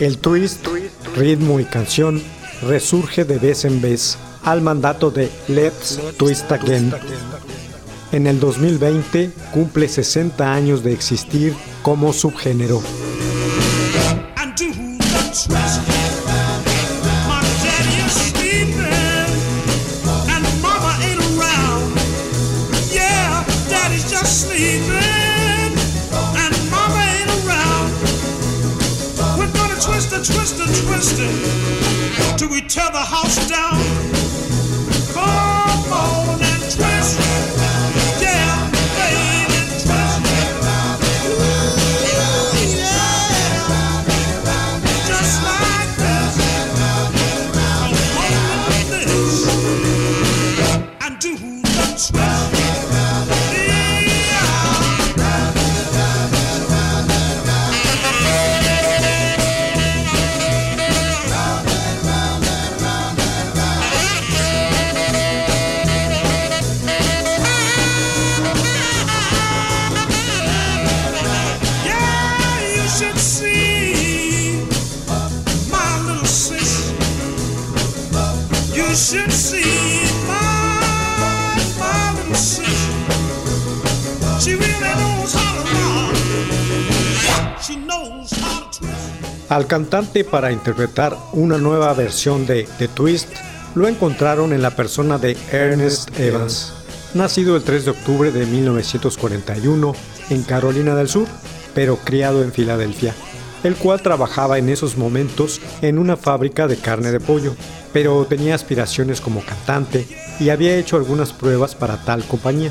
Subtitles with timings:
[0.00, 0.66] El twist,
[1.14, 2.22] ritmo y canción
[2.62, 6.90] resurge de vez en vez al mandato de Let's Twist Again.
[8.10, 12.80] En el 2020 cumple 60 años de existir como subgénero.
[32.92, 33.79] The house down.
[89.50, 93.28] Al cantante para interpretar una nueva versión de The Twist
[93.74, 96.72] lo encontraron en la persona de Ernest Evans,
[97.14, 99.92] nacido el 3 de octubre de 1941
[100.30, 101.26] en Carolina del Sur,
[101.74, 103.12] pero criado en Filadelfia,
[103.64, 107.56] el cual trabajaba en esos momentos en una fábrica de carne de pollo,
[107.92, 110.06] pero tenía aspiraciones como cantante
[110.38, 112.70] y había hecho algunas pruebas para tal compañía.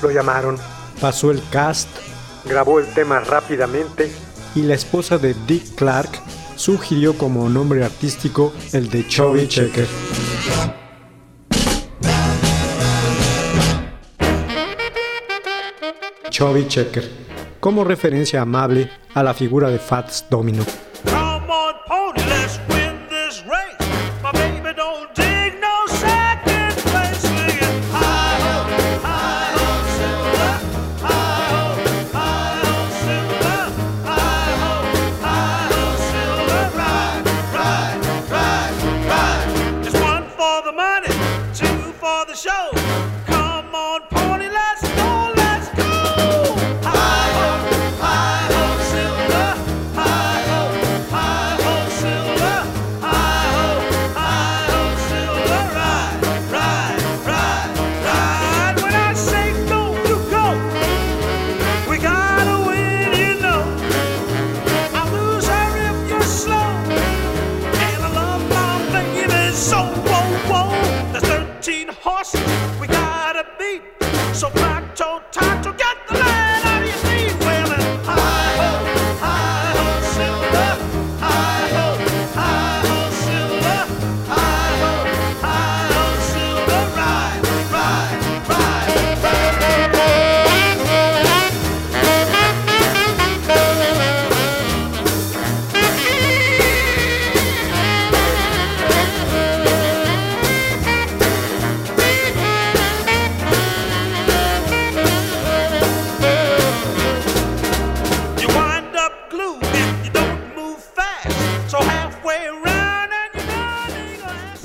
[0.00, 0.58] Lo llamaron,
[1.00, 1.88] pasó el cast,
[2.44, 4.12] grabó el tema rápidamente
[4.58, 6.10] y la esposa de Dick Clark
[6.56, 9.86] sugirió como nombre artístico el de Chubby Checker.
[16.30, 17.08] Chubby Checker,
[17.60, 20.64] como referencia amable a la figura de Fats Domino.
[43.26, 44.17] Come on,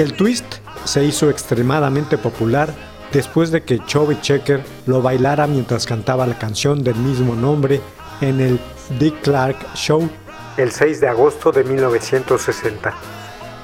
[0.03, 2.73] El twist se hizo extremadamente popular
[3.13, 7.79] después de que Chubby Checker lo bailara mientras cantaba la canción del mismo nombre
[8.19, 8.59] en el
[9.00, 10.09] Dick Clark Show
[10.57, 12.94] el 6 de agosto de 1960.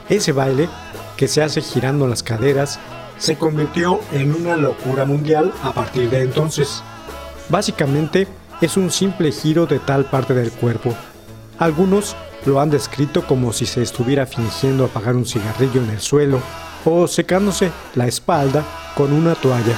[0.07, 0.69] Ese baile,
[1.17, 2.79] que se hace girando las caderas,
[3.17, 6.81] se convirtió en una locura mundial a partir de entonces.
[7.49, 8.29] Básicamente
[8.61, 10.95] es un simple giro de tal parte del cuerpo.
[11.57, 12.15] Algunos
[12.45, 16.41] lo han descrito como si se estuviera fingiendo apagar un cigarrillo en el suelo
[16.85, 18.63] o secándose la espalda
[18.95, 19.77] con una toalla.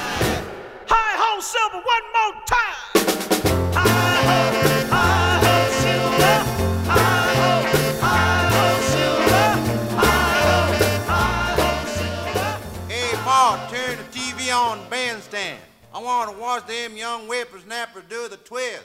[15.94, 18.82] I want to watch them young whippersnappers do the twist.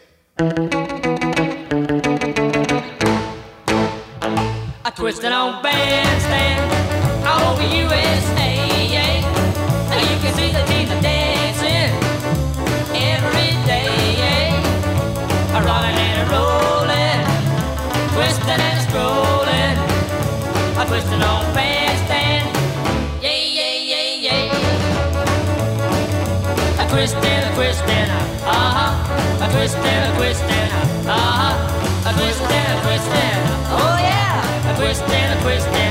[4.88, 6.64] I twisted on bandstand
[7.28, 8.56] all over USA.
[8.88, 9.20] Yeah.
[9.92, 11.92] Now you can see the teens are dancing
[12.96, 13.92] every day.
[14.16, 15.60] Yeah.
[15.60, 17.20] A rocking and a rolling,
[18.16, 19.76] twisting and strolling.
[20.80, 22.48] I twisted on bandstand.
[23.22, 24.56] Yeah, yeah, yeah, yeah.
[26.80, 28.08] A twisting, a twisting,
[28.48, 29.44] uh huh.
[29.44, 30.72] A twisting, a twisting,
[31.12, 32.08] uh huh.
[32.08, 33.47] A twisting, oh yeah.
[34.88, 35.87] A twisting, a twisting, uh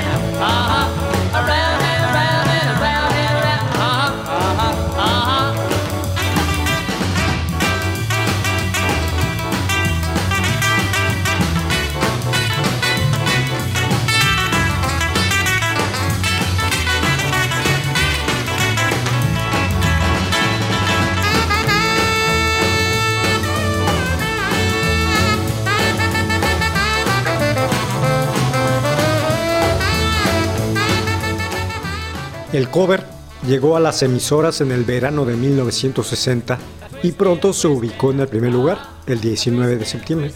[32.76, 33.04] cover
[33.48, 36.58] llegó a las emisoras en el verano de 1960
[37.02, 38.76] y pronto se ubicó en el primer lugar,
[39.06, 40.32] el 19 de septiembre,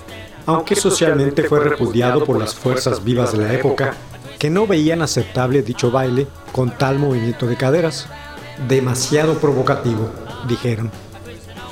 [0.46, 3.94] aunque socialmente fue repudiado por las fuerzas vivas de la época
[4.38, 8.06] que no veían aceptable dicho baile con tal movimiento de caderas.
[8.66, 10.08] Demasiado provocativo,
[10.48, 10.90] dijeron.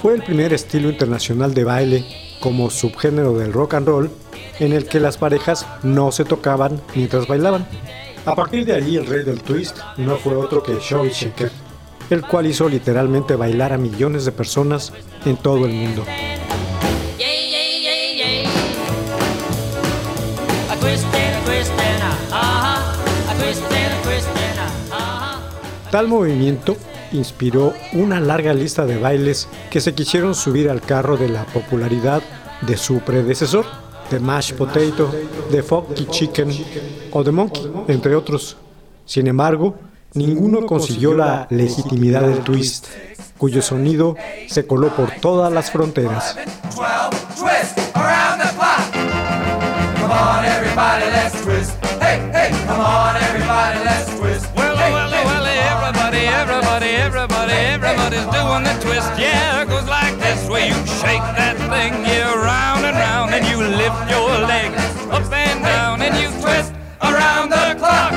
[0.02, 2.04] Fue el primer estilo internacional de baile
[2.40, 4.10] como subgénero del rock and roll
[4.58, 7.66] en el que las parejas no se tocaban mientras bailaban.
[8.28, 11.50] A partir de allí el rey del twist no fue otro que Showy Shaker,
[12.10, 14.92] el cual hizo literalmente bailar a millones de personas
[15.24, 16.04] en todo el mundo.
[25.90, 26.76] Tal movimiento
[27.12, 32.22] inspiró una larga lista de bailes que se quisieron subir al carro de la popularidad
[32.60, 33.64] de su predecesor,
[34.10, 35.10] The Mashed Potato,
[35.50, 36.50] The Funky Chicken
[37.12, 38.56] o The Monkey, entre otros.
[39.04, 39.76] Sin embargo,
[40.14, 42.86] ninguno consiguió la legitimidad del twist,
[43.36, 44.16] cuyo sonido
[44.48, 46.36] se coló por todas las fronteras.
[46.74, 48.92] 12, twist around the clock.
[50.00, 51.72] Come on, everybody, let's twist.
[52.00, 54.46] Hey, hey, come on, everybody, let's twist.
[54.56, 55.34] Well, Hey, well, hey, well,
[55.92, 59.10] come on, everybody, everybody, everybody, everybody's doing the twist.
[59.18, 59.97] Yeah, goes like
[60.58, 64.74] this you shake that thing, yeah, round and round, and you lift your leg
[65.10, 66.72] up and down, and you twist
[67.02, 68.12] around the clock.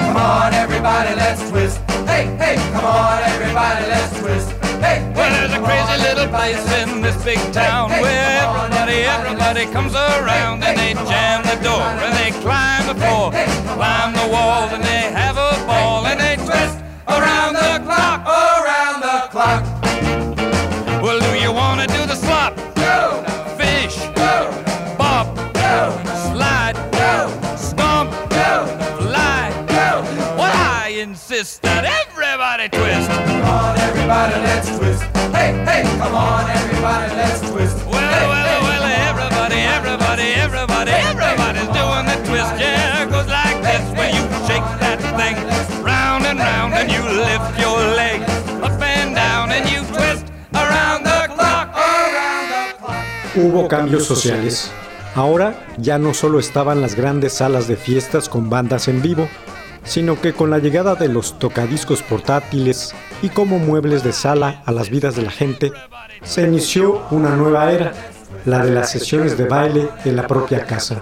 [0.00, 1.78] Come on, everybody, let's twist.
[2.08, 4.50] Hey, hey, come on, everybody, let's twist.
[4.80, 9.94] Hey, Well, there's a crazy little place in this big town where everybody, everybody comes
[9.94, 13.32] around and they jam the door and they climb the floor,
[13.76, 16.33] climb the walls and they have a ball and they
[34.14, 35.02] everybody, let's twist.
[35.34, 37.76] Hey, hey, come on, everybody, let's twist.
[37.86, 42.52] Well, Hey, well, hey, well, everybody, everybody, everybody, everybody's doing the twist.
[42.60, 45.36] Yeah, it goes like this where you shake that thing
[45.82, 48.20] round and round and you lift your leg
[48.62, 51.68] up and down and you twist around the clock.
[51.74, 53.04] around the clock.
[53.34, 54.70] Hubo cambios sociales.
[55.16, 59.28] Ahora ya no solo estaban las grandes salas de fiestas con bandas en vivo,
[59.84, 64.72] sino que con la llegada de los tocadiscos portátiles y como muebles de sala a
[64.72, 65.72] las vidas de la gente,
[66.22, 67.92] se inició una nueva era,
[68.44, 71.00] la de las sesiones de baile en la propia casa.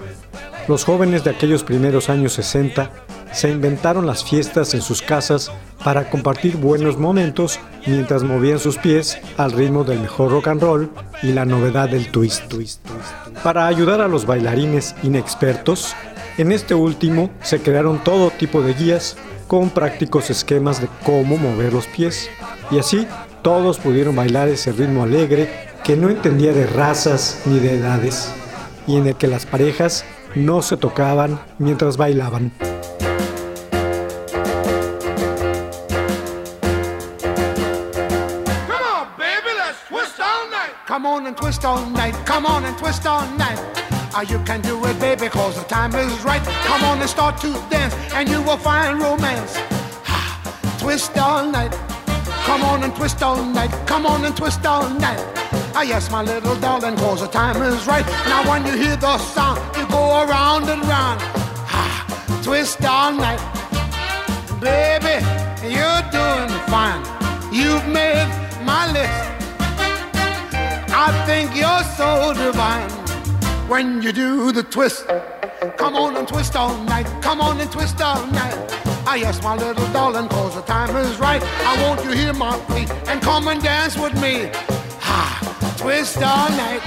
[0.68, 2.90] Los jóvenes de aquellos primeros años 60
[3.32, 5.50] se inventaron las fiestas en sus casas
[5.82, 10.90] para compartir buenos momentos mientras movían sus pies al ritmo del mejor rock and roll
[11.22, 12.52] y la novedad del twist.
[13.42, 15.94] Para ayudar a los bailarines inexpertos,
[16.38, 21.72] en este último se crearon todo tipo de guías con prácticos esquemas de cómo mover
[21.72, 22.30] los pies.
[22.70, 23.06] Y así
[23.42, 28.32] todos pudieron bailar ese ritmo alegre que no entendía de razas ni de edades,
[28.86, 32.52] y en el que las parejas no se tocaban mientras bailaban.
[40.86, 42.14] Come on, and twist all night.
[42.26, 43.58] Come on and twist all night.
[44.14, 46.42] Ah, you can do it, baby, cause the time is right.
[46.68, 49.58] Come on and start to dance, and you will find romance.
[50.78, 51.72] Twist all night.
[52.44, 53.70] Come on and twist all night.
[53.86, 55.18] Come on and twist all night.
[55.74, 58.04] Ah, yes, my little darling, cause the time is right.
[58.26, 61.18] Now, when you hear the sound, you go around and round.
[62.44, 63.40] Twist all night.
[64.60, 65.24] Baby,
[65.64, 67.02] you're doing fine.
[67.50, 68.28] You've made
[68.62, 69.22] my list.
[70.94, 73.01] I think you're so divine
[73.72, 75.06] when you do the twist.
[75.78, 77.06] Come on and twist all night.
[77.22, 78.54] Come on and twist all night.
[79.06, 81.42] Ah, yes, my little darling, cause the time is right.
[81.64, 84.50] I want you hear my plea and come and dance with me.
[85.00, 85.40] Ah,
[85.78, 86.82] twist all night.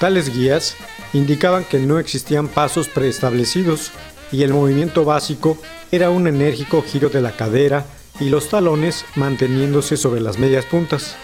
[0.00, 0.76] Tales guías
[1.12, 3.90] indicaban que no existían pasos preestablecidos
[4.32, 5.58] y el movimiento básico
[5.92, 7.84] era un enérgico giro de la cadera
[8.18, 11.16] y los talones manteniéndose sobre las medias puntas.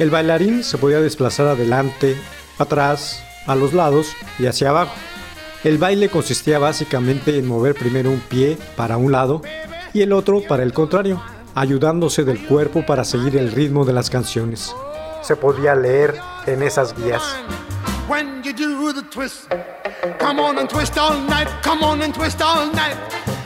[0.00, 2.16] El bailarín se podía desplazar adelante,
[2.56, 4.94] atrás, a los lados y hacia abajo.
[5.62, 9.42] El baile consistía básicamente en mover primero un pie para un lado
[9.92, 11.22] y el otro para el contrario,
[11.54, 14.74] ayudándose del cuerpo para seguir el ritmo de las canciones.
[15.20, 17.22] Se podía leer en esas guías.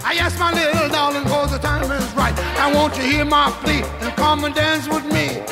[0.06, 2.38] I ask my little darling, cause the time is right.
[2.60, 5.42] I want you hear my plea and come and dance with me.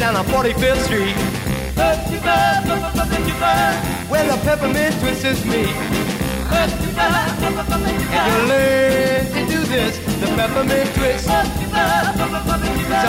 [0.00, 1.14] Down on 45th Street.
[4.08, 5.66] Well, the peppermint twist is me.
[6.48, 6.72] And
[8.32, 11.28] you learn to do this, the peppermint twist.
[11.28, 11.36] It's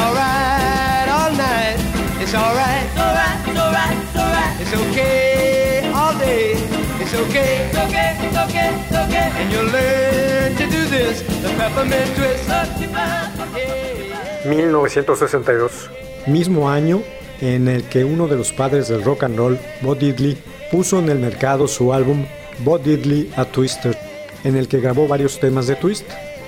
[0.03, 1.79] alright all night.
[2.19, 2.83] It's alright.
[2.83, 3.47] It's alright.
[3.55, 3.97] Alright.
[4.17, 4.59] Alright.
[4.59, 6.55] It's okay all day.
[6.99, 7.69] It's okay.
[7.69, 8.17] It's okay.
[8.19, 8.69] It's okay.
[8.83, 9.31] It's okay.
[9.39, 12.49] And you learn to do this, the peppermint twist.
[12.49, 14.20] Yeah.
[14.45, 15.89] 1962,
[16.27, 17.01] mismo año
[17.41, 20.37] en el que uno de los padres del rock and roll, Bo Diddley,
[20.71, 22.25] puso en el mercado su álbum
[22.59, 23.97] Bo Diddley a Twister,
[24.43, 26.05] en el que grabó varios temas de Twist,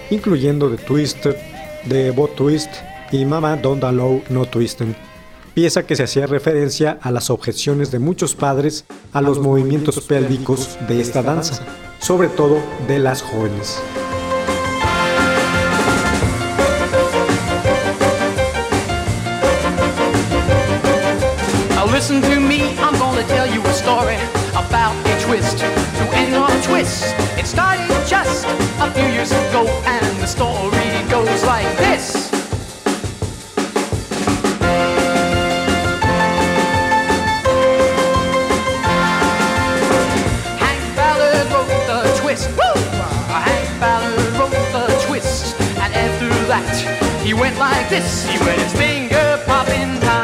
[0.09, 1.37] incluyendo The Twister,
[1.85, 2.71] de Bo Twist
[3.11, 4.95] y Mama Don't Allow No Twistin',
[5.53, 10.77] pieza que se hacía referencia a las objeciones de muchos padres a los movimientos pélvicos
[10.87, 11.63] de esta danza,
[11.99, 12.57] sobre todo
[12.87, 13.79] de las jóvenes.
[22.03, 24.17] Listen to me, I'm gonna tell you a story
[24.51, 27.05] about a twist to end on a twist.
[27.39, 32.29] It started just a few years ago, and the story goes like this.
[40.59, 42.49] Hank Ballard wrote the twist.
[42.57, 42.81] Woo!
[43.31, 48.27] Hank Ballard wrote the twist, and after that, he went like this.
[48.27, 50.22] He went his finger popping time.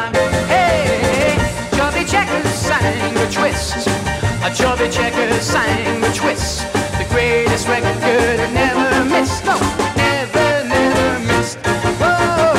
[4.79, 6.63] the checkers sang the twist.
[6.95, 9.43] The greatest record that never missed.
[9.43, 9.59] No,
[10.00, 11.59] never, never missed.
[12.00, 12.55] Oh,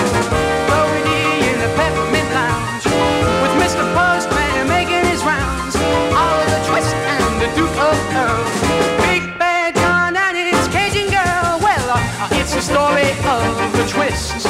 [1.01, 2.85] in the Peppermint Lounge.
[3.41, 3.89] With Mr.
[3.97, 5.73] Postman making his rounds.
[6.69, 8.45] Twist and the Duke of Earl.
[9.09, 11.57] Big Bad John and his Cajun girl.
[11.65, 14.45] Well, uh, uh, it's the story of the twist.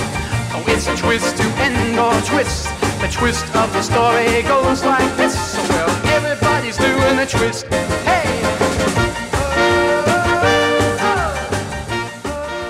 [0.58, 2.66] Oh, it's a twist to end all twist.
[2.98, 5.38] The twist of the story goes like this.
[5.54, 6.09] So well,
[7.10, 7.66] everybody's doing a twist.
[8.04, 8.40] Hey!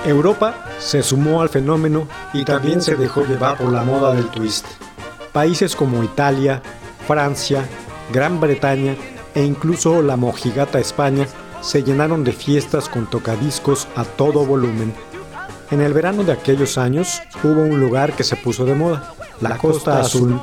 [0.05, 4.65] Europa se sumó al fenómeno y también se dejó llevar por la moda del twist.
[5.31, 6.61] Países como Italia,
[7.07, 7.67] Francia,
[8.11, 8.95] Gran Bretaña
[9.35, 11.27] e incluso la mojigata España
[11.61, 14.93] se llenaron de fiestas con tocadiscos a todo volumen.
[15.69, 19.57] En el verano de aquellos años hubo un lugar que se puso de moda, la
[19.57, 20.41] Costa Azul,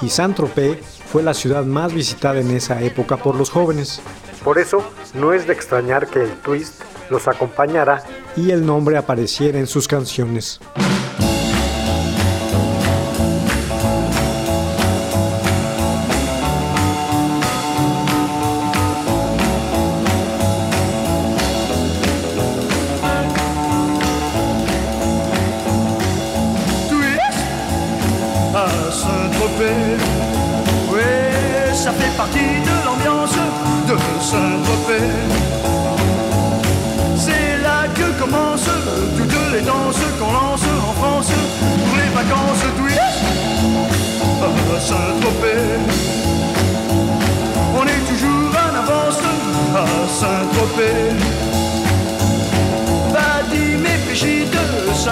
[0.00, 0.78] y Saint-Tropez
[1.10, 4.00] fue la ciudad más visitada en esa época por los jóvenes.
[4.44, 4.82] Por eso,
[5.14, 8.02] no es de extrañar que el twist los acompañara
[8.36, 10.60] y el nombre apareciera en sus canciones.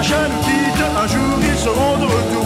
[0.01, 2.45] Sacha nous quitte, un jour ils seront de retour.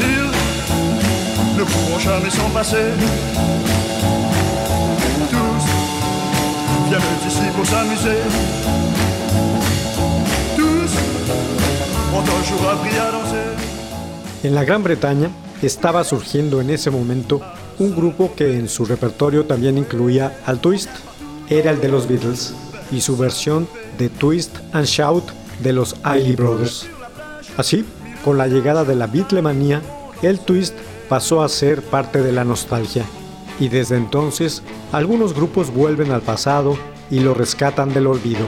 [0.00, 2.76] Ils ne pourront jamais s'en passer.
[5.30, 5.64] Tous
[6.88, 8.93] viennent ici pour s'amuser.
[14.42, 15.30] En la Gran Bretaña
[15.62, 17.40] estaba surgiendo en ese momento
[17.78, 20.90] un grupo que en su repertorio también incluía al twist.
[21.48, 22.54] Era el de los Beatles
[22.90, 23.66] y su versión
[23.98, 25.24] de Twist and Shout
[25.62, 26.86] de los Isley Brothers.
[27.56, 27.84] Así,
[28.24, 29.82] con la llegada de la Beatlemanía,
[30.22, 30.74] el twist
[31.08, 33.04] pasó a ser parte de la nostalgia
[33.60, 36.76] y desde entonces algunos grupos vuelven al pasado
[37.10, 38.46] y lo rescatan del olvido.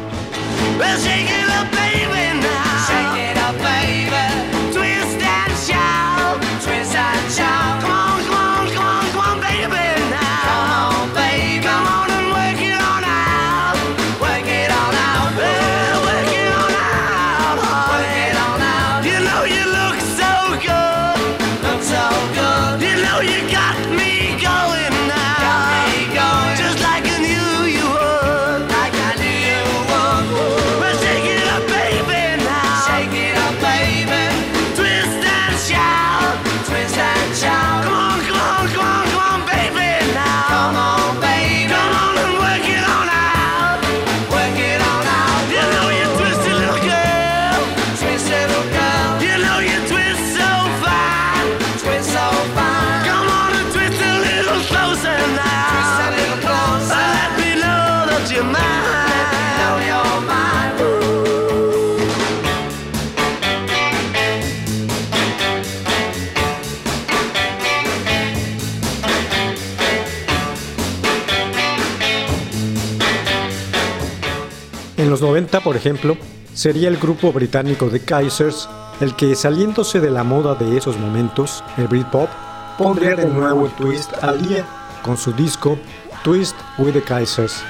[75.06, 76.16] En los 90, por ejemplo,
[76.52, 78.68] sería el grupo británico The Kaisers
[79.00, 82.28] el que, saliéndose de la moda de esos momentos, el Britpop,
[82.76, 84.66] pondría de nuevo twist al día
[85.04, 85.78] con su disco
[86.24, 87.62] Twist with the Kaisers.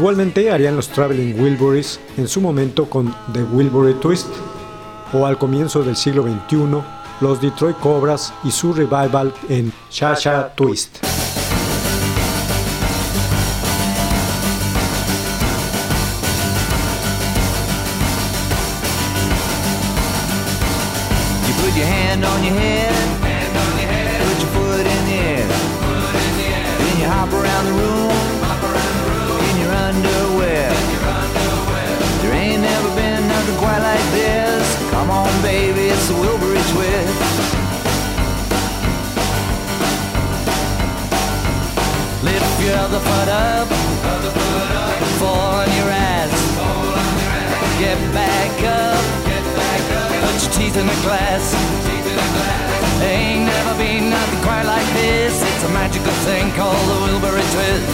[0.00, 4.28] Igualmente harían los Traveling Wilburys en su momento con The Wilbury Twist,
[5.12, 6.82] o al comienzo del siglo XXI,
[7.20, 11.04] los Detroit Cobras y su revival en Cha Cha Twist.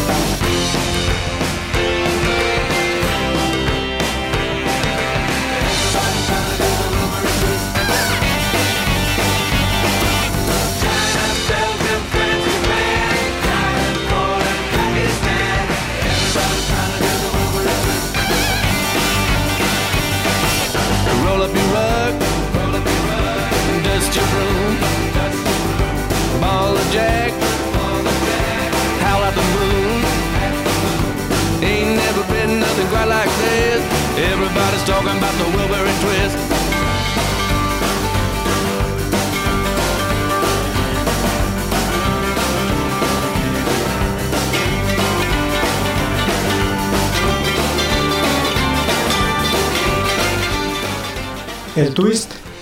[0.07, 0.46] Twist.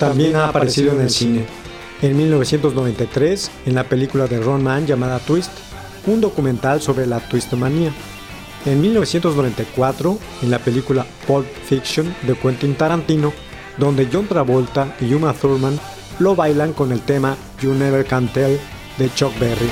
[0.09, 1.45] También ha aparecido en el cine.
[2.03, 5.51] En 1993, en la película de Ron Mann llamada Twist,
[6.07, 7.93] un documental sobre la twistmanía.
[8.67, 13.33] En 1994, en la película Pulp Fiction de Quentin Tarantino,
[13.79, 15.79] donde John Travolta y Uma Thurman
[16.19, 18.59] lo bailan con el tema You Never Can Tell
[18.99, 19.71] de Chuck Berry.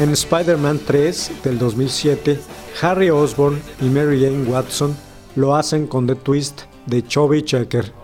[0.00, 2.40] En Spider-Man 3 del 2007,
[2.82, 4.96] Harry Osborn y Mary Jane Watson
[5.36, 8.03] lo hacen con The Twist de Chubby Checker.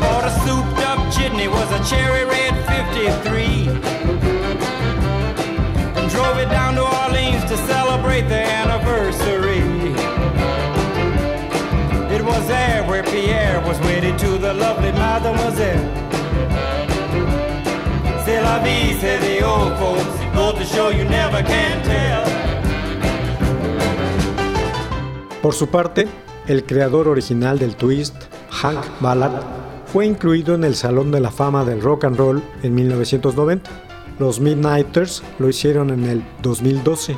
[0.00, 3.68] Bought a souped up chitney, was a cherry red 53.
[5.98, 9.60] And drove it down to Orleans to celebrate the anniversary.
[12.14, 15.86] It was there where Pierre was wedded to the lovely mademoiselle.
[18.24, 20.16] C'est la vie, say the old folks.
[20.34, 22.24] Goes to show you never can tell.
[25.42, 26.06] Por su parte,
[26.46, 28.14] el creador original del twist,
[28.50, 29.42] Hank Ballard,
[29.92, 33.68] fue incluido en el Salón de la Fama del Rock and Roll en 1990.
[34.20, 37.16] Los Midnighters lo hicieron en el 2012.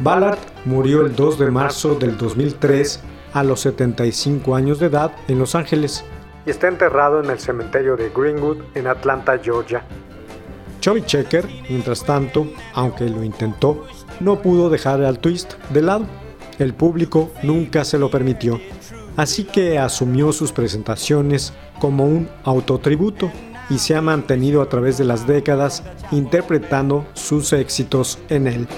[0.00, 3.00] Ballard murió el 2 de marzo del 2003
[3.32, 6.04] a los 75 años de edad en Los Ángeles
[6.44, 9.84] y está enterrado en el cementerio de Greenwood en Atlanta, Georgia.
[10.80, 13.86] Chubby Checker, mientras tanto, aunque lo intentó,
[14.18, 16.06] no pudo dejar al twist de lado.
[16.58, 18.60] El público nunca se lo permitió,
[19.16, 23.30] así que asumió sus presentaciones como un autotributo
[23.70, 28.68] y se ha mantenido a través de las décadas interpretando sus éxitos en él.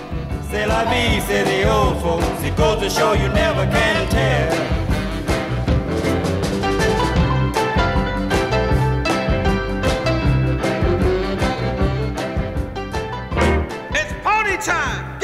[14.66, 15.15] Time.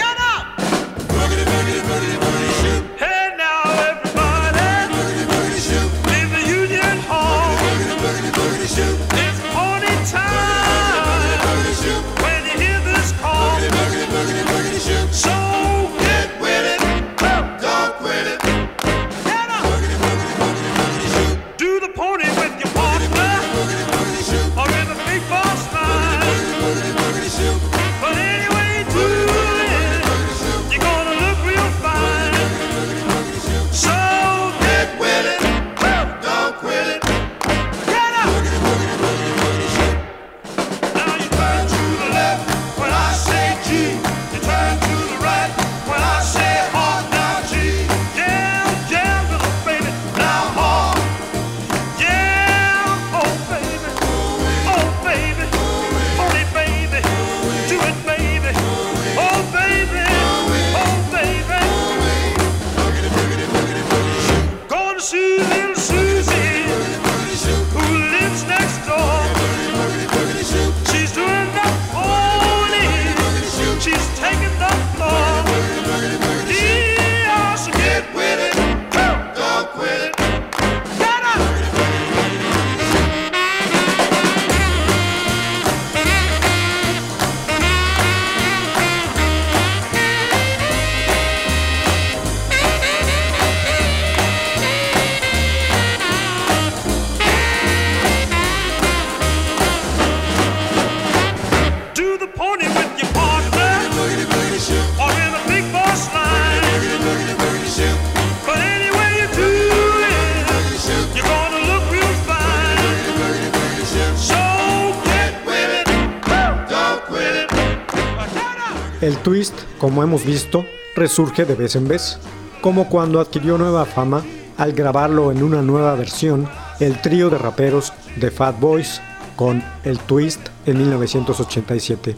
[119.02, 122.18] El twist, como hemos visto, resurge de vez en vez,
[122.60, 124.22] como cuando adquirió nueva fama
[124.56, 129.00] al grabarlo en una nueva versión el trío de raperos de Fat Boys
[129.34, 132.14] con El Twist en 1987.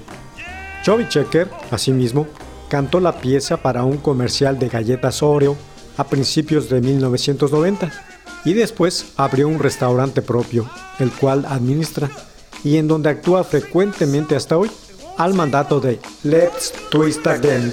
[0.82, 2.26] Chubby Checker, asimismo,
[2.68, 5.56] cantó la pieza para un comercial de galletas Oreo
[5.96, 7.90] a principios de 1990
[8.44, 10.68] y después abrió un restaurante propio,
[10.98, 12.10] el cual administra
[12.62, 14.70] y en donde actúa frecuentemente hasta hoy
[15.16, 17.72] al mandato de Let's Twist Again.